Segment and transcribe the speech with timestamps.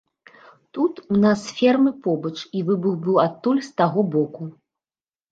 [0.75, 4.43] Тут у нас ферма побач, і выбух быў адтуль, з таго боку.